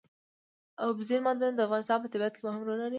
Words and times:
اوبزین 0.85 1.19
معدنونه 1.25 1.55
د 1.55 1.59
افغانستان 1.67 1.97
په 2.01 2.11
طبیعت 2.13 2.33
کې 2.35 2.41
مهم 2.47 2.61
رول 2.65 2.77
لري. 2.79 2.89